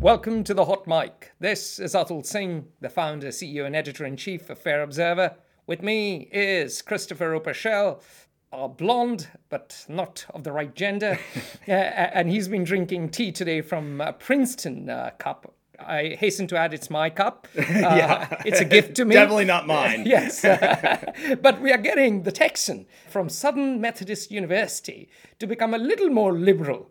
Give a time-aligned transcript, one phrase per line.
[0.00, 1.32] Welcome to the Hot Mic.
[1.40, 5.34] This is Atul Singh, the founder, CEO, and editor in chief of Fair Observer.
[5.66, 8.00] With me is Christopher Roper Schell,
[8.52, 11.18] a blonde, but not of the right gender.
[11.68, 15.52] uh, and he's been drinking tea today from a Princeton uh, cup.
[15.80, 17.48] I hasten to add, it's my cup.
[17.58, 18.42] Uh, Yeah.
[18.44, 19.14] It's a gift to me.
[19.16, 20.04] Definitely not mine.
[20.06, 20.42] yes.
[21.42, 25.08] but we are getting the Texan from Southern Methodist University
[25.40, 26.88] to become a little more liberal.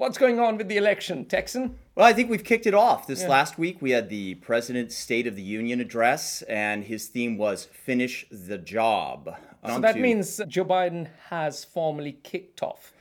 [0.00, 1.76] What's going on with the election, Texan?
[1.94, 3.06] Well, I think we've kicked it off.
[3.06, 7.36] This last week, we had the President's State of the Union address, and his theme
[7.36, 9.36] was finish the job.
[9.66, 12.94] So that to- means Joe Biden has formally kicked off.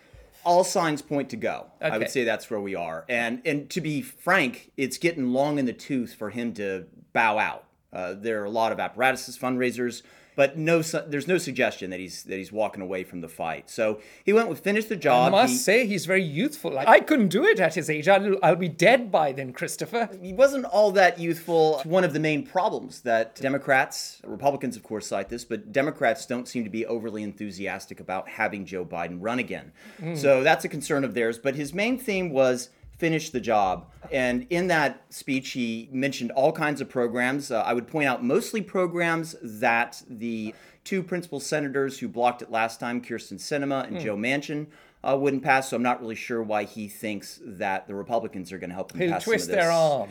[0.43, 1.67] all signs point to go.
[1.79, 3.05] I would say that's where we are.
[3.07, 7.37] And and to be frank, it's getting long in the tooth for him to bow
[7.37, 7.63] out.
[7.93, 10.01] Uh, there are a lot of apparatuses, fundraisers,
[10.39, 13.69] but no, su- there's no suggestion that he's that he's walking away from the fight.
[13.69, 15.33] So he went with finish the job.
[15.33, 16.71] I must He- say, he's very youthful.
[16.71, 18.07] Like, I couldn't do it at his age.
[18.07, 20.09] I'll, I'll be dead by then, Christopher.
[20.21, 21.81] he wasn't all that youthful.
[21.83, 26.47] One of the main problems that Democrats, Republicans, of course, cite this, but Democrats don't
[26.47, 29.73] seem to be overly enthusiastic about having Joe Biden run again.
[30.01, 30.17] Mm.
[30.17, 31.37] So that's a concern of theirs.
[31.37, 33.89] But his main theme was finish the job.
[34.11, 37.49] And in that speech, he mentioned all kinds of programs.
[37.49, 42.51] Uh, I would point out mostly programs that the two principal senators who blocked it
[42.51, 44.67] last time, Kyrsten Sinema and Joe Manchin,
[45.03, 45.69] uh, wouldn't pass.
[45.69, 48.91] So I'm not really sure why he thinks that the Republicans are going to help
[48.91, 50.09] him He'll pass twist their arm.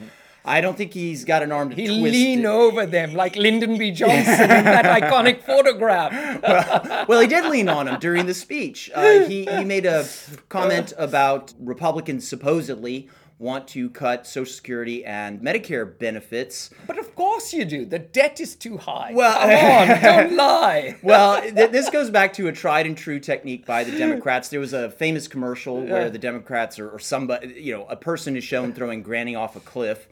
[0.48, 1.90] I don't think he's got an arm to twist.
[1.90, 2.44] lean it.
[2.46, 3.90] over them like Lyndon B.
[3.90, 7.06] Johnson in that iconic photograph.
[7.08, 8.90] Well, he did lean on him during the speech.
[8.94, 10.06] Uh, he he made a
[10.48, 13.08] comment about Republicans supposedly
[13.40, 16.70] want to cut Social Security and Medicare benefits.
[16.88, 17.84] But of course you do.
[17.84, 19.12] The debt is too high.
[19.14, 20.96] Well- Come on, don't lie.
[21.02, 24.48] Well, th- this goes back to a tried and true technique by the Democrats.
[24.48, 28.36] There was a famous commercial where the Democrats or, or somebody, you know, a person
[28.36, 30.08] is shown throwing Granny off a cliff.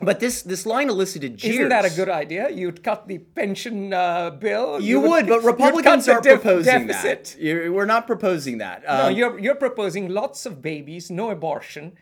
[0.00, 1.54] But this this line elicited jeers.
[1.56, 2.50] Isn't that a good idea?
[2.50, 4.80] You'd cut the pension uh, bill.
[4.80, 7.24] You would, but you'd cut Republicans aren't def- proposing deficit.
[7.24, 7.42] that.
[7.42, 8.82] You're, we're not proposing that.
[8.84, 11.92] No, Um, you're you're proposing lots of babies, no abortion,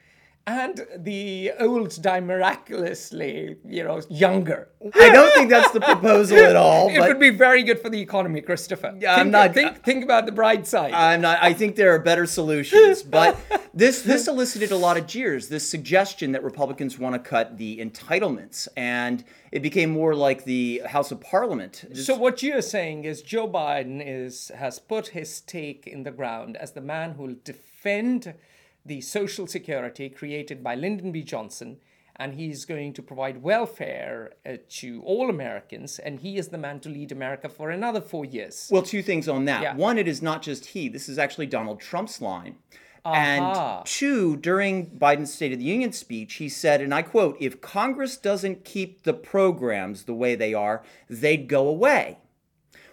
[0.47, 4.69] and the old die miraculously, you know, younger.
[4.95, 6.91] I don't think that's the proposal at all.
[6.95, 8.95] It would be very good for the economy, Christopher.
[8.99, 10.93] Yeah, I'm think, not- think think about the bright side.
[10.93, 11.39] I'm not.
[11.43, 13.39] I think there are better solutions, but
[13.75, 15.49] this this elicited a lot of jeers.
[15.49, 20.83] This suggestion that Republicans want to cut the entitlements, and it became more like the
[20.87, 21.85] House of Parliament.
[21.95, 26.57] so what you're saying is Joe Biden is has put his stake in the ground
[26.57, 28.35] as the man who will defend
[28.85, 31.23] the social security created by Lyndon B.
[31.23, 31.79] Johnson.
[32.17, 36.79] And he's going to provide welfare uh, to all Americans, and he is the man
[36.81, 38.69] to lead America for another four years.
[38.71, 39.63] well, two things on that.
[39.63, 39.75] Yeah.
[39.75, 40.91] One, it is not just he.
[40.91, 42.57] This is actually Donald Trump's line.
[43.07, 43.79] Aha.
[43.79, 47.63] And two, during Biden's State of the Union speech, he said, and I quote, if
[47.63, 52.19] Congress doesn't keep the programs the way they are, they'd go away.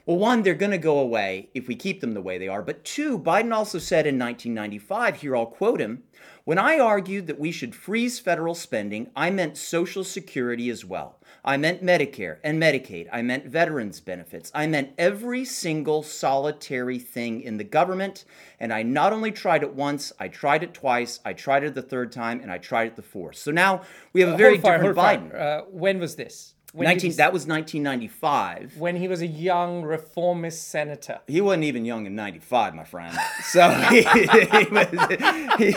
[0.07, 2.61] Well, one, they're going to go away if we keep them the way they are.
[2.61, 6.03] But two, Biden also said in 1995, here I'll quote him
[6.45, 11.19] When I argued that we should freeze federal spending, I meant Social Security as well.
[11.43, 13.09] I meant Medicare and Medicaid.
[13.11, 14.49] I meant veterans benefits.
[14.55, 18.23] I meant every single solitary thing in the government.
[18.61, 21.81] And I not only tried it once, I tried it twice, I tried it the
[21.81, 23.35] third time, and I tried it the fourth.
[23.35, 23.81] So now
[24.13, 24.97] we have a very Hold fire, different
[25.33, 25.35] Biden.
[25.35, 26.53] Uh, when was this?
[26.77, 28.77] When, did 19, he- that was 1995.
[28.77, 31.21] when he was a young reformist senator.
[31.25, 33.17] He wasn't even young in 95, my friend.
[33.45, 34.87] So he, was,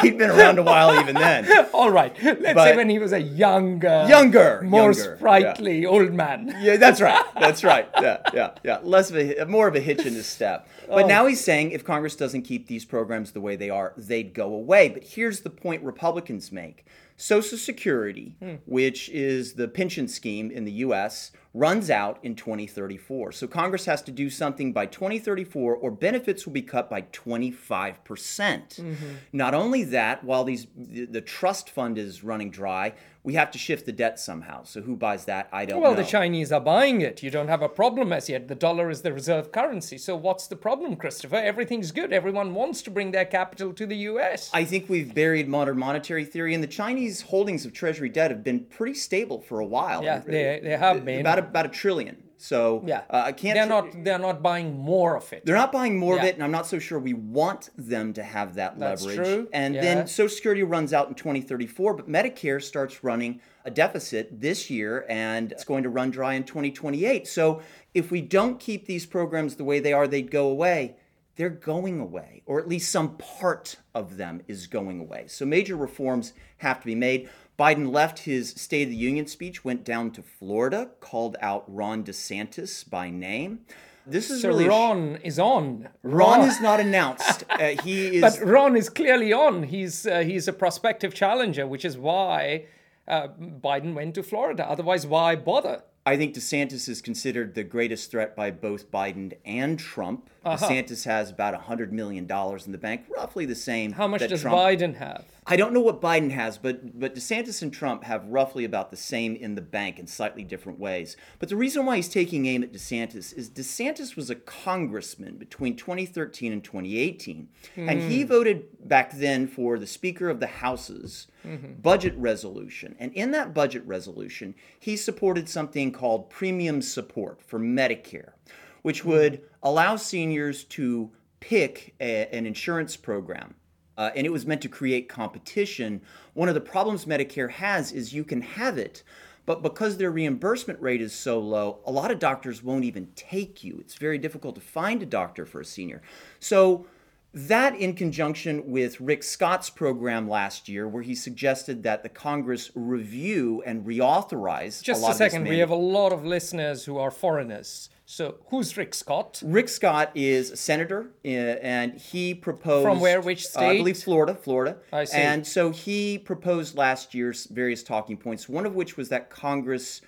[0.03, 1.49] he'd been around a while even then.
[1.72, 6.12] All right, let's say But- when he was a younger, Younger, more younger, sprightly old
[6.12, 6.55] man.
[6.60, 7.25] Yeah, that's right.
[7.41, 7.89] That's right.
[8.00, 8.78] Yeah, yeah, yeah.
[8.83, 10.69] Less of a, more of a hitch in his step.
[10.87, 11.06] But oh.
[11.06, 14.53] now he's saying if Congress doesn't keep these programs the way they are, they'd go
[14.55, 14.91] away.
[14.91, 16.84] But here's the point Republicans make.
[17.21, 18.55] Social Security, hmm.
[18.65, 23.33] which is the pension scheme in the US, runs out in 2034.
[23.33, 28.04] So Congress has to do something by 2034 or benefits will be cut by 25%.
[28.04, 29.15] percent mm-hmm.
[29.33, 33.59] Not only that, while these the, the trust fund is running dry, we have to
[33.59, 34.63] shift the debt somehow.
[34.63, 35.48] So who buys that?
[35.53, 36.03] I don't Well, know.
[36.03, 37.22] the Chinese are buying it.
[37.22, 38.48] You don't have a problem as yet.
[38.48, 39.98] The dollar is the reserve currency.
[39.98, 41.36] So what's the problem, Christopher?
[41.36, 42.13] Everything's good.
[42.15, 44.51] Everyone wants to bring their capital to the U.S.
[44.54, 48.42] I think we've buried modern monetary theory, and the Chinese holdings of Treasury debt have
[48.42, 50.03] been pretty stable for a while.
[50.03, 51.21] Yeah, they- they have been.
[51.21, 52.22] about about a trillion.
[52.41, 53.54] So yeah, uh, I can't.
[53.54, 54.03] They're not.
[54.03, 55.45] They're not buying more of it.
[55.45, 58.22] They're not buying more of it, and I'm not so sure we want them to
[58.22, 59.27] have that That's leverage.
[59.27, 59.83] true, And yeah.
[59.83, 65.04] then Social Security runs out in 2034, but Medicare starts running a deficit this year,
[65.10, 67.27] and it's going to run dry in 2028.
[67.27, 67.60] So
[67.92, 70.97] if we don't keep these programs the way they are, they'd go away.
[71.37, 75.27] They're going away, or at least some part of them is going away.
[75.27, 77.28] So major reforms have to be made.
[77.60, 82.03] Biden left his State of the Union speech, went down to Florida, called out Ron
[82.03, 83.60] DeSantis by name.
[84.07, 85.91] This is So really Ron is on.
[86.03, 87.45] Ron is not announced.
[87.51, 89.65] Uh, he is But Ron is clearly on.
[89.65, 92.65] He's uh, he's a prospective challenger, which is why
[93.07, 94.66] uh, Biden went to Florida.
[94.66, 95.83] Otherwise, why bother?
[96.06, 100.30] I think DeSantis is considered the greatest threat by both Biden and Trump.
[100.47, 100.66] Uh-huh.
[100.66, 103.92] DeSantis has about $100 million in the bank, roughly the same.
[103.92, 105.27] How much does Trump Biden have?
[105.51, 108.97] I don't know what Biden has, but but DeSantis and Trump have roughly about the
[108.97, 111.17] same in the bank in slightly different ways.
[111.41, 115.75] But the reason why he's taking aim at DeSantis is DeSantis was a congressman between
[115.75, 118.29] 2013 and 2018, and he hmm.
[118.29, 121.73] voted back then for the Speaker of the House's mm-hmm.
[121.83, 122.95] budget resolution.
[123.01, 128.35] And in that budget resolution, he supported something called premium support for Medicare,
[128.83, 129.09] which hmm.
[129.09, 131.11] would allow seniors to
[131.41, 133.57] pick a- an insurance program
[134.01, 136.01] uh, and it was meant to create competition.
[136.33, 139.03] One of the problems Medicare has is you can have it,
[139.45, 143.63] but because their reimbursement rate is so low, a lot of doctors won't even take
[143.63, 143.77] you.
[143.79, 146.01] It's very difficult to find a doctor for a senior.
[146.39, 146.87] So,
[147.35, 152.73] that in conjunction with Rick Scott's program last year, where he suggested that the Congress
[152.75, 155.47] review and reauthorize Just a lot a second.
[155.47, 157.91] We have a lot of listeners who are foreigners.
[158.10, 159.41] So who's Rick Scott?
[159.45, 163.98] Rick Scott is a senator, uh, and he proposed From where, which uh, I believe?
[164.03, 164.78] Florida, Florida.
[164.92, 165.16] I see.
[165.16, 168.48] And so he proposed last year's various talking points.
[168.48, 170.01] One of which was that Congress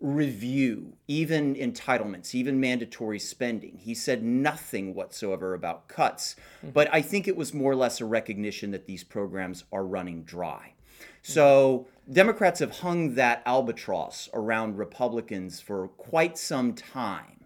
[0.00, 3.76] review even entitlements, even mandatory spending.
[3.76, 6.70] He said nothing whatsoever about cuts, Mm-hmm.
[6.70, 10.22] but I think it was more or less a recognition that these programs are running
[10.22, 10.74] dry.
[11.22, 17.37] So Democrats have hung that albatross around Republicans for quite some time.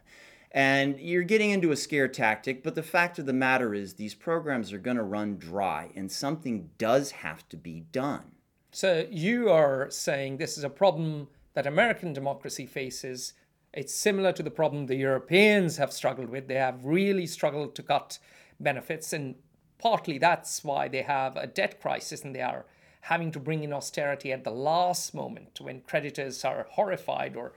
[0.53, 4.15] And you're getting into a scare tactic, but the fact of the matter is these
[4.15, 8.33] programs are going to run dry and something does have to be done.
[8.71, 13.33] So you are saying this is a problem that American democracy faces.
[13.73, 16.49] It's similar to the problem the Europeans have struggled with.
[16.49, 18.19] They have really struggled to cut
[18.61, 19.37] benefits, and
[19.79, 22.67] partly that's why they have a debt crisis and they are
[23.03, 27.53] having to bring in austerity at the last moment when creditors are horrified or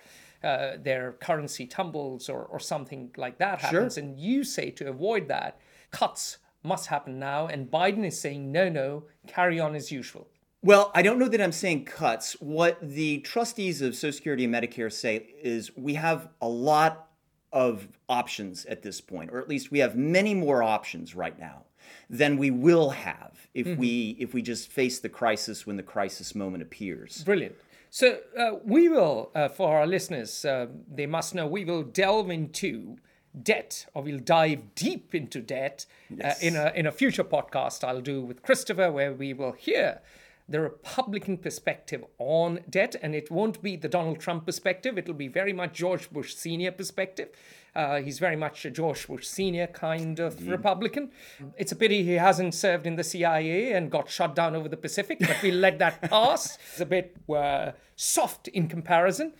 [0.45, 3.97] uh, their currency tumbles or, or something like that happens.
[3.97, 5.59] And you say to avoid that,
[5.91, 7.47] cuts must happen now.
[7.47, 10.27] And Biden is saying, no, no, carry on as usual.
[10.61, 12.33] Well, I don't know that I'm saying cuts.
[12.39, 17.09] What the trustees of Social Security and Medicare say is we have a lot
[17.51, 21.65] of options at this point, or at least we have many more options right now
[22.09, 26.33] than we will have if we if we just face the crisis when the crisis
[26.35, 27.23] moment appears.
[27.23, 27.55] Brilliant.
[27.95, 32.29] So uh, we will, uh, for our listeners, uh, they must know, we will delve
[32.29, 32.97] into
[33.41, 35.85] debt, or we'll dive deep into debt
[36.21, 40.01] uh, in a in a future podcast I'll do with Christopher, where we will hear
[40.49, 44.97] the Republican perspective on debt, and it won't be the Donald Trump perspective.
[44.97, 47.29] It'll be very much George Bush Senior perspective.
[47.75, 51.11] Uh, he's very much a George Bush Senior kind of Republican.
[51.57, 54.77] It's a pity he hasn't served in the CIA and got shot down over the
[54.77, 56.57] Pacific, but we'll let that pass.
[56.71, 59.33] It's a bit uh, soft in comparison.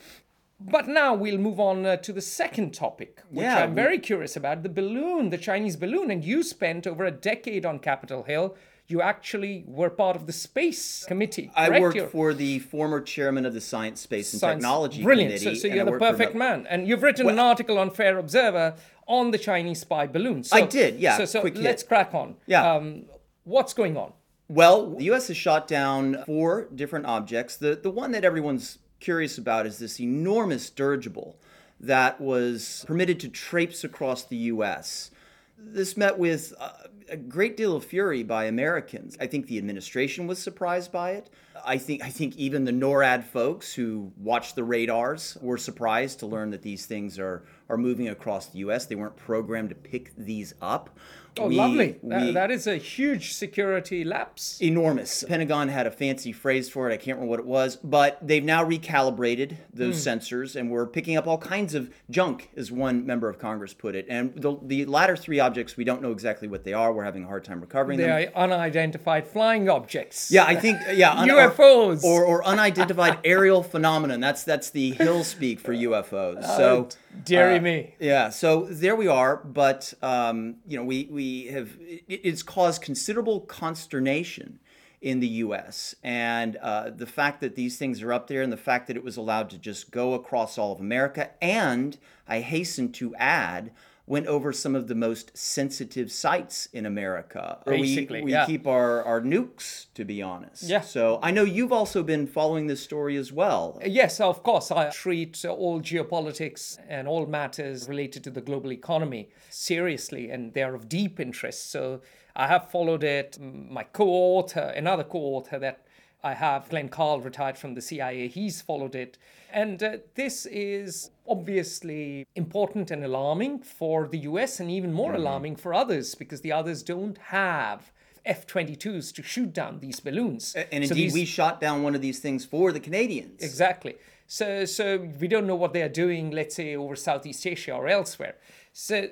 [0.60, 4.00] But now we'll move on uh, to the second topic, which Yeah, I'm we- very
[4.00, 6.10] curious about the balloon, the Chinese balloon.
[6.12, 8.56] And you spent over a decade on Capitol Hill.
[8.88, 11.50] You actually were part of the space committee.
[11.56, 11.82] I correct?
[11.82, 15.40] worked You're- for the former chairman of the Science, Space, and Science- Technology Brilliant.
[15.40, 15.56] Committee.
[15.60, 16.68] So, so you're the for perfect man.
[16.70, 18.76] And you've written an article on Fair Observer
[19.08, 20.44] on the Chinese spy balloon.
[20.44, 22.36] So, I did, yeah, So, so let's crack on.
[22.46, 22.74] Yeah.
[22.76, 23.06] Um,
[23.44, 24.14] what's going on?
[24.48, 25.28] Well, the U.S.
[25.30, 27.58] has shot down four different objects.
[27.58, 31.38] The the one that everyone's curious about is this enormous dirigible
[31.80, 35.10] that was permitted to traipse across the U.S.
[35.58, 36.72] This met with uh,
[37.10, 39.18] a great deal of fury by Americans.
[39.20, 41.30] I think the administration was surprised by it.
[41.64, 46.26] I think I think even the NORAD folks who watch the radars were surprised to
[46.26, 48.86] learn that these things are are moving across the U.S.
[48.86, 50.90] They weren't programmed to pick these up.
[51.38, 52.00] Oh, We- lovely.
[52.04, 54.58] That- that is a huge security lapse.
[54.62, 55.24] enormous.
[55.28, 56.94] Pentagon had a fancy phrase for it.
[56.94, 60.12] I can't remember what it was, but they've now recalibrated those Hmm.
[60.12, 63.96] sensors, and we're picking up all kinds of junk, as one member of Congress put
[63.96, 64.06] it.
[64.10, 66.94] And the, the latter three objects, we don't know exactly what they are.
[66.94, 68.16] We're having a hard time recovering They them.
[68.18, 70.32] They are unidentified flying objects.
[70.32, 72.04] Yeah, I think yeah, un- UFOs.
[72.04, 74.20] or, or unidentified aerial phenomenon.
[74.20, 76.44] That's that's the hill speak for UFOs.
[76.58, 76.90] So
[77.24, 77.96] dearie uh, me.
[78.00, 82.82] Yeah, so there we are, but um, you know, we we have it, it's caused
[82.82, 84.60] considerable consternation
[85.02, 85.96] in the U.S.
[86.04, 89.04] and uh, the fact that these things are up there, and the fact that it
[89.04, 91.98] was allowed to just go across all of America, and
[92.28, 93.72] I hasten to add.
[94.08, 97.58] Went over some of the most sensitive sites in America.
[97.66, 98.46] Basically, we, we yeah.
[98.46, 100.64] keep our, our nukes, to be honest.
[100.64, 100.82] Yeah.
[100.82, 103.80] So I know you've also been following this story as well.
[103.84, 104.72] Yes, of course.
[104.72, 110.62] I treat all geopolitics and all matters related to the global economy seriously, and they
[110.62, 111.72] are of deep interest.
[111.72, 112.02] So
[112.36, 113.40] I have followed it.
[113.40, 115.84] My co author, another co author that
[116.26, 119.20] I have, Glenn Carle, retired from the CIA, he's followed it.
[119.54, 125.56] And uh, this is obviously important and alarming for the US and even more alarming
[125.56, 127.92] for others because the others don't have
[128.26, 130.56] F 22s to shoot down these balloons.
[130.56, 133.44] And So indeed, these- we shot down one of these things for the Canadians.
[133.44, 133.96] Exactly.
[134.26, 137.88] So, so we don't know what they are doing, let's say, over Southeast Asia or
[137.88, 138.36] elsewhere.
[138.74, 139.10] So,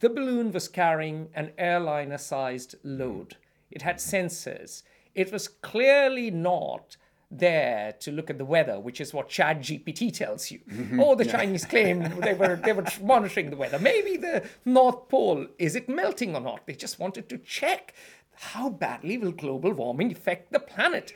[0.00, 3.36] the balloon was carrying an airliner sized load.
[3.70, 4.82] It had sensors.
[5.14, 6.96] It was clearly not
[7.30, 10.60] there to look at the weather, which is what Chat GPT tells you.
[10.98, 13.78] Oh, the Chinese claim they were they were monitoring the weather.
[13.78, 16.66] Maybe the North Pole is it melting or not?
[16.66, 17.94] They just wanted to check
[18.34, 21.12] how badly will global warming affect the planet.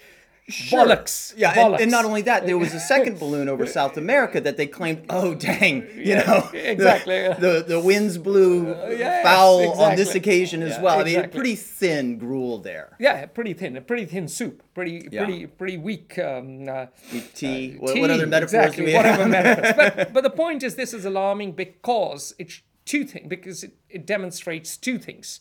[0.49, 1.35] Bollocks.
[1.37, 1.81] Yeah, and, Bollocks.
[1.83, 5.05] and not only that, there was a second balloon over South America that they claimed,
[5.11, 7.15] oh dang, you Yeah, know, exactly.
[7.39, 11.01] The, the, winds blew yes, foul on this occasion as Yeah, well.
[11.01, 12.97] I mean, pretty thin gruel there.
[13.01, 15.25] Yeah, pretty thin, a pretty thin soup, pretty, Yeah.
[15.25, 16.17] pretty, pretty weak.
[16.19, 16.87] Um, uh,
[17.35, 17.75] Tea.
[17.77, 19.29] uh, what, what other metaphors exactly, do we have?
[19.29, 19.73] metaphors.
[19.97, 23.27] But, but the point is, this is alarming because it's two things.
[23.29, 25.41] Because it, it demonstrates two things.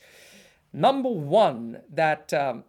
[0.74, 2.64] Number one, that um,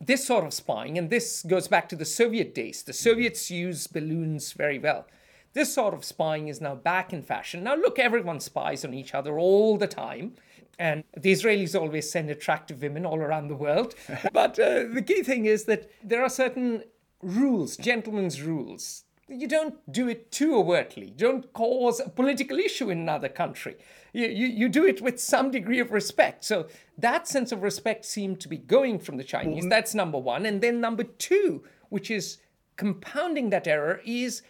[0.00, 2.82] this sort of spying, and this goes back to the Soviet days.
[2.82, 5.06] The Soviets used balloons very well.
[5.54, 7.64] This sort of spying is now back in fashion.
[7.64, 10.34] Now, look, everyone spies on each other all the time.
[10.78, 13.94] And the Israelis always send attractive women all around the world.
[14.32, 16.84] but uh, the key thing is that there are certain
[17.20, 19.04] rules, gentlemen's rules.
[19.28, 21.06] You don't do it too overtly.
[21.06, 23.76] You don't cause a political issue in another country.
[24.12, 26.44] You, you, you do it with some degree of respect.
[26.44, 26.66] So
[26.96, 29.64] that sense of respect seemed to be going from the Chinese.
[29.64, 29.68] Mm-hmm.
[29.68, 30.46] That's number one.
[30.46, 32.38] And then number two, which is
[32.76, 34.42] compounding that error, is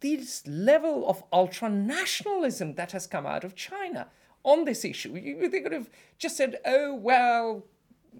[0.00, 4.08] this level of ultra nationalism that has come out of China
[4.42, 5.14] on this issue.
[5.16, 7.66] You- They could have just said, oh, well,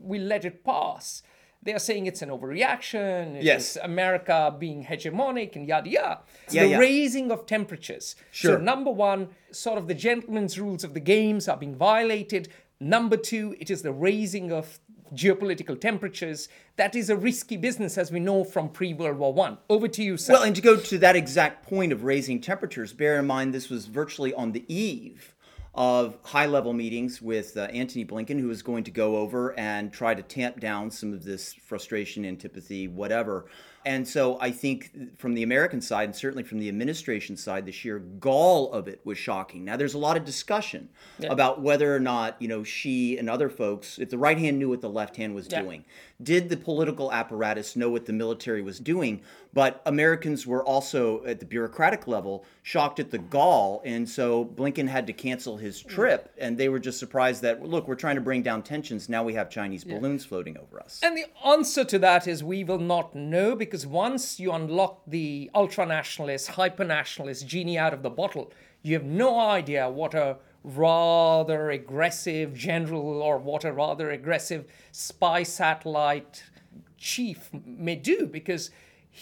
[0.00, 1.22] we let it pass.
[1.62, 3.42] They are saying it's an overreaction.
[3.42, 3.76] Yes.
[3.82, 6.20] America being hegemonic and yada yada.
[6.44, 6.78] It's Yeah, the yeah.
[6.78, 8.14] raising of temperatures.
[8.30, 8.56] Sure.
[8.56, 12.48] So, number one, sort of the gentleman's rules of the games are being violated.
[12.80, 14.78] Number two, it is the raising of
[15.12, 16.48] geopolitical temperatures.
[16.76, 19.58] That is a risky business, as we know from pre World War One.
[19.68, 20.34] Over to you, sir.
[20.34, 23.68] Well, and to go to that exact point of raising temperatures, bear in mind this
[23.68, 25.34] was virtually on the eve
[25.74, 29.92] of high level meetings with uh, Antony Blinken, who is going to go over and
[29.92, 33.46] try to tamp down some of this frustration, antipathy, whatever.
[33.86, 37.72] And so I think from the American side, and certainly from the administration side, the
[37.72, 39.64] sheer gall of it was shocking.
[39.64, 40.88] Now, there's a lot of discussion
[41.30, 44.68] about whether or not, you know, Xi and other folks, if the right hand knew
[44.68, 45.62] what the left hand was Yeah.
[45.62, 45.84] doing.
[46.22, 49.22] Did the political apparatus know what the military was doing?
[49.58, 54.86] But Americans were also at the bureaucratic level shocked at the gall, and so Blinken
[54.86, 55.88] had to cancel his mm.
[55.88, 59.08] trip, and they were just surprised that look, we're trying to bring down tensions.
[59.08, 61.00] Now we have Chinese balloons floating over us.
[61.02, 65.50] And the answer to that is we will not know because once you unlock the
[65.56, 70.36] ultra nationalist, hyper nationalist genie out of the bottle, you have no idea what a
[70.62, 76.44] rather aggressive general or what a rather aggressive spy satellite
[76.96, 78.70] chief may do because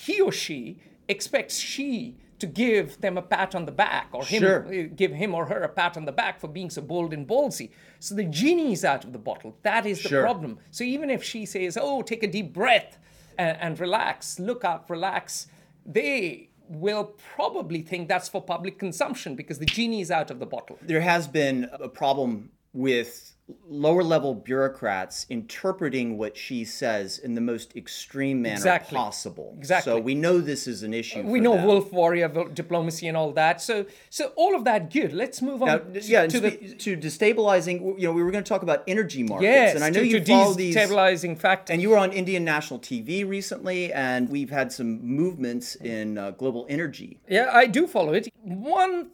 [0.04, 4.42] he or she expects Xi to give them a pat on the back or him
[4.42, 4.60] Sure.
[4.66, 7.26] uh, give him or her a pat on the back for being so bold and
[7.26, 7.70] ballsy.
[7.98, 9.56] So the genie's out of the bottle.
[9.62, 10.22] That is the Sure.
[10.22, 10.58] problem.
[10.70, 12.98] So even if Xi says, "Oh, take a deep breath
[13.38, 15.46] and, and relax, look up, relax,"
[15.86, 17.04] they will
[17.36, 20.76] probably think that's for public consumption because the genie is out of the bottle.
[20.82, 23.32] there has been a problem with
[23.68, 28.96] lower level bureaucrats interpreting what Xi says in the most extreme manner Exactly.
[28.96, 29.54] possible.
[29.56, 29.92] Exactly.
[29.92, 31.22] So we know this is an issue.
[31.22, 31.64] We for know them.
[31.64, 33.62] wolf warrior diplomacy and all that.
[33.62, 35.12] So, so all of that good.
[35.12, 37.98] Let's move on Now, to, yeah, to the to destabilizing.
[38.00, 40.06] You know, we were going to talk about energy markets, yes, and I know to,
[40.06, 40.74] you to follow these.
[40.74, 41.72] destabilizing factors.
[41.72, 46.32] And you were on Indian national TV recently, and we've had some movements in uh,
[46.32, 47.20] global energy.
[47.28, 48.28] Yeah, I do follow it.
[48.42, 49.10] One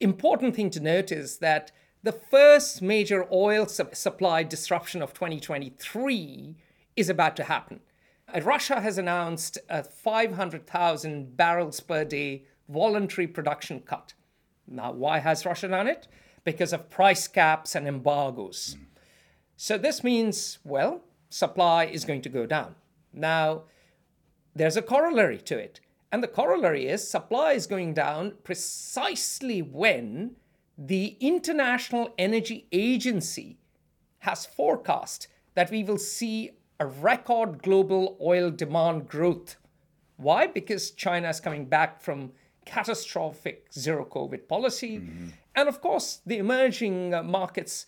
[0.00, 1.72] important thing to note is that
[2.06, 6.54] the first major oil su- supply disruption of 2023
[6.94, 7.80] is about to happen.
[8.32, 14.14] Uh, Russia has announced a 500,000 barrels per day voluntary production cut.
[14.68, 16.06] Now, why has Russia done it?
[16.44, 18.76] Because of price caps and embargoes.
[19.56, 22.76] So this means, well, supply is going to go down.
[23.12, 23.64] Now,
[24.54, 25.80] there's a corollary to it.
[26.12, 30.36] And the corollary is supply is going down precisely when
[30.78, 33.58] the International Energy Agency
[34.18, 39.56] has forecast that we will see a record global oil demand growth.
[40.16, 40.46] Why?
[40.46, 42.32] Because China is coming back from
[42.66, 44.98] catastrophic zero COVID policy.
[44.98, 45.28] Mm-hmm.
[45.54, 47.86] And of course, the emerging uh, markets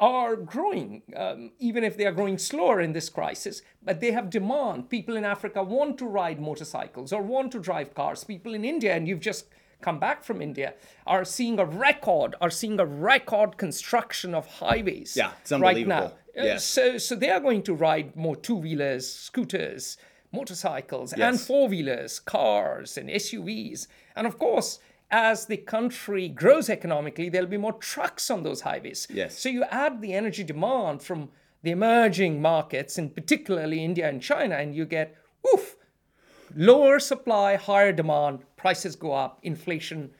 [0.00, 4.30] are growing, um, even if they are growing slower in this crisis, but they have
[4.30, 4.88] demand.
[4.90, 8.22] People in Africa want to ride motorcycles or want to drive cars.
[8.22, 9.46] People in India, and you've just
[9.80, 10.74] come back from India,
[11.06, 15.94] are seeing a record, are seeing a record construction of highways yeah, it's unbelievable.
[15.96, 16.02] right
[16.36, 16.40] now.
[16.42, 16.64] Uh, yes.
[16.64, 19.96] So, so they are going to ride more two wheelers, scooters,
[20.32, 21.28] motorcycles, Yes.
[21.28, 23.86] and four wheelers, cars, and SUVs.
[24.14, 24.78] And of course,
[25.10, 29.06] as the country grows economically, there'll be more trucks on those highways.
[29.10, 29.38] Yes.
[29.38, 31.30] So you add the energy demand from
[31.62, 35.16] the emerging markets, and particularly India and China, and you get,
[35.52, 35.76] oof,
[36.54, 40.10] lower supply, higher demand, prices go up, inflation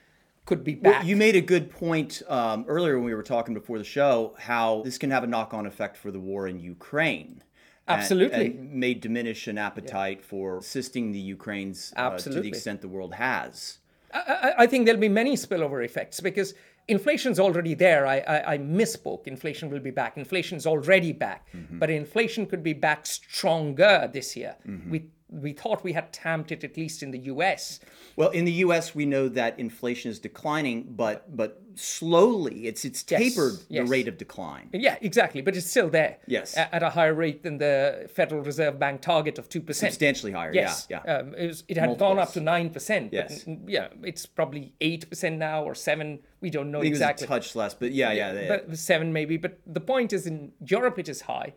[0.44, 1.00] could be back.
[1.00, 4.34] Well, you made a good point um, earlier when we were talking before the show
[4.38, 7.42] how this can have a knock on effect for the war in Ukraine.
[7.86, 8.46] Absolutely.
[8.46, 13.14] And, may diminish an appetite for assisting the Ukraines uh, to the extent the world
[13.14, 13.78] has.
[14.12, 16.54] I, I- think there'll be many spillover effects because
[16.86, 18.06] inflation's already there.
[18.06, 19.26] I, I, I misspoke.
[19.26, 20.16] Inflation will be back.
[20.16, 24.56] Inflation's already back, but inflation could be back stronger this year.
[24.88, 27.80] We we thought we had tamped it at least in the U.S.
[28.16, 33.02] Well, in the U.S., we know that inflation is declining, but but slowly it's it's
[33.02, 33.88] tapered the yes.
[33.88, 34.70] rate of decline.
[34.72, 36.18] Yeah, exactly, but it's still there.
[36.26, 36.56] Yes.
[36.56, 39.92] at a higher rate than the Federal Reserve Bank target of two percent.
[39.92, 40.52] Substantially higher.
[40.52, 41.16] Yes, Yeah, yeah.
[41.18, 43.12] Um, it, was, it had gone up to nine percent.
[43.12, 43.44] Yes.
[43.66, 46.20] yeah, it's probably eight percent now or seven.
[46.40, 47.24] We don't know exactly.
[47.24, 48.32] it was a touch less, but yeah, yeah.
[48.32, 49.36] they- but seven maybe.
[49.36, 51.52] But the point is, in Europe, it is high.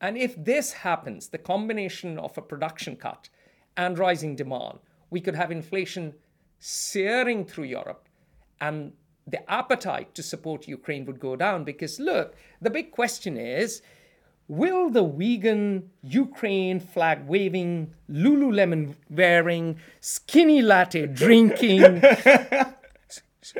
[0.00, 3.28] And if this happens, the combination of a production cut
[3.76, 4.78] and rising demand,
[5.10, 6.14] we could have inflation
[6.58, 8.08] searing through Europe.
[8.60, 8.92] And
[9.26, 13.82] the appetite to support Ukraine would go down because, look, the big question is
[14.48, 22.02] will the vegan, Ukraine flag waving, Lululemon wearing, skinny latte drinking,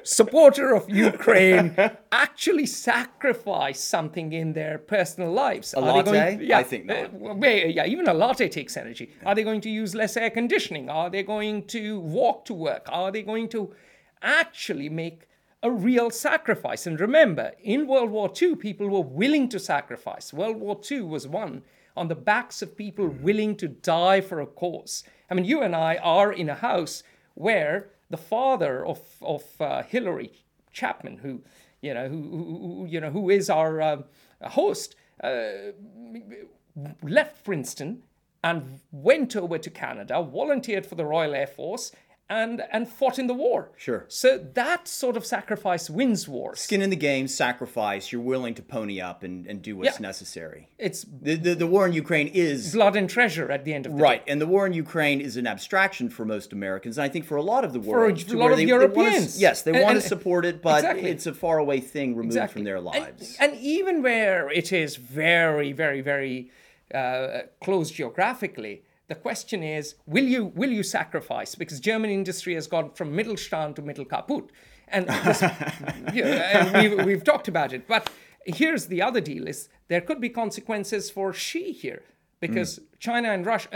[0.02, 1.74] supporter of Ukraine
[2.12, 5.74] actually sacrifice something in their personal lives?
[5.74, 6.52] A latte?
[6.52, 7.14] I think not.
[7.14, 9.10] Uh, yeah, even a latte takes energy.
[9.24, 10.88] Are they going to use less air conditioning?
[10.88, 12.88] Are they going to walk to work?
[12.90, 13.74] Are they going to
[14.22, 15.28] actually make
[15.62, 16.86] a real sacrifice?
[16.86, 20.32] And remember, in World War II, people were willing to sacrifice.
[20.32, 21.62] World War II was won
[21.96, 23.22] on the backs of people hmm.
[23.22, 25.04] willing to die for a cause.
[25.30, 27.02] I mean, you and I are in a house
[27.34, 30.32] where the father of, of uh, Hillary
[30.72, 31.42] Chapman, who,
[31.80, 34.04] you know, who, who, you know, who is our um
[34.42, 35.72] host, uh,
[37.02, 38.02] left Princeton
[38.44, 41.90] and went over to Canada, volunteered for the Royal Air Force,
[42.30, 43.70] and and fought in the war.
[43.76, 44.04] Sure.
[44.08, 46.60] So that sort of sacrifice wins wars.
[46.60, 48.12] Skin in the game, sacrifice.
[48.12, 50.06] You're willing to pony up and, and do what's Yeah.
[50.06, 50.68] necessary.
[50.78, 53.92] It's The, the the war in Ukraine is blood and treasure at the end of
[53.96, 54.32] the right, day.
[54.32, 56.98] and the war in Ukraine is an abstraction for most Americans.
[56.98, 58.72] And I think for a lot of the a world, to lot of they, they
[58.72, 59.40] wanna Europeans.
[59.40, 61.10] yes, they And- want to support it, but Exactly.
[61.10, 62.52] it's a faraway thing removed Exactly.
[62.52, 63.36] from their And- lives.
[63.40, 66.50] And, even where it is very, very, very
[66.94, 71.54] uh, close geographically, the question is, will you will you sacrifice?
[71.54, 74.48] Because German industry has gone from Mittelstand to Mittelkaput,
[74.88, 75.42] and, this,
[76.14, 77.88] you know, and we've, we've talked about it.
[77.88, 78.10] But
[78.44, 82.02] here's the other deal: is there could be consequences for Xi here.
[82.40, 83.68] Because China and Russia,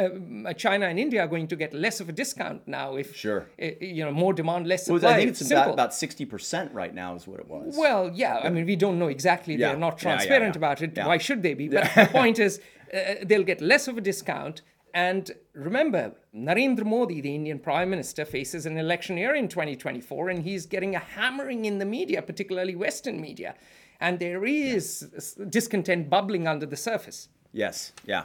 [0.46, 3.48] uh, China and India are going to get less of a discount now if Sure.
[3.60, 5.14] uh, you know more demand, less Well, supply.
[5.14, 7.74] I think it's about about sixty percent right now is what it was.
[7.76, 9.56] Well, yeah, I mean, we don't know exactly.
[9.56, 9.70] Yeah.
[9.70, 10.58] They're not Yeah, yeah, transparent yeah.
[10.58, 10.92] about it.
[10.96, 11.08] Yeah.
[11.08, 11.66] Why should they be?
[11.70, 12.60] But the point is,
[12.94, 14.62] uh, they'll get less of a discount.
[14.94, 20.42] And remember, Narendra Modi, the Indian Prime Minister, faces an election year in 2024, and
[20.42, 23.54] he's getting a hammering in the media, particularly Western media.
[24.00, 27.28] And there is s- discontent bubbling under the surface.
[27.52, 28.24] Yes, yeah.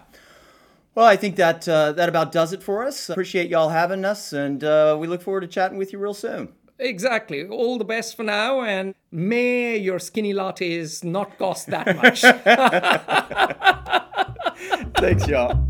[0.96, 3.10] Well, I think that uh, that about does it for us.
[3.10, 6.50] Appreciate y'all having us, and uh, we look forward to chatting with you real soon.
[6.80, 7.48] Exactly.
[7.48, 12.22] All the best for now, and may your skinny lattes not cost that much.
[14.96, 15.68] Thanks, y'all.